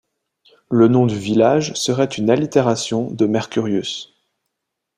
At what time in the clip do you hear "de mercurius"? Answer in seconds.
3.11-4.11